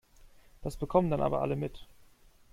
Das 0.63 0.77
bekommen 0.77 1.11
dann 1.11 1.21
aber 1.21 1.41
alle 1.43 1.55
mit. 1.55 1.85